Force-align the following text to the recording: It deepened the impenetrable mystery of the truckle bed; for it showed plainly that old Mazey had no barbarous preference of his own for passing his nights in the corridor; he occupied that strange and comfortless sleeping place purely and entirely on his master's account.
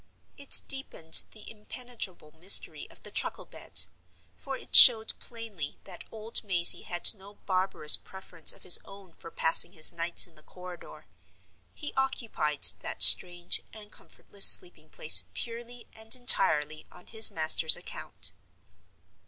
It 0.35 0.61
deepened 0.67 1.25
the 1.29 1.47
impenetrable 1.51 2.31
mystery 2.31 2.89
of 2.89 3.03
the 3.03 3.11
truckle 3.11 3.45
bed; 3.45 3.85
for 4.35 4.57
it 4.57 4.75
showed 4.75 5.13
plainly 5.19 5.77
that 5.83 6.05
old 6.11 6.43
Mazey 6.43 6.81
had 6.81 7.13
no 7.13 7.35
barbarous 7.35 7.97
preference 7.97 8.51
of 8.51 8.63
his 8.63 8.79
own 8.83 9.13
for 9.13 9.29
passing 9.29 9.73
his 9.73 9.91
nights 9.91 10.25
in 10.25 10.33
the 10.33 10.41
corridor; 10.41 11.05
he 11.75 11.93
occupied 11.95 12.63
that 12.79 13.03
strange 13.03 13.61
and 13.73 13.91
comfortless 13.91 14.47
sleeping 14.47 14.89
place 14.89 15.25
purely 15.35 15.85
and 15.93 16.15
entirely 16.15 16.87
on 16.91 17.05
his 17.05 17.29
master's 17.29 17.77
account. 17.77 18.31